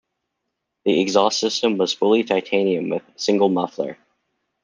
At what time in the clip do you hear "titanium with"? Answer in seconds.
2.23-3.03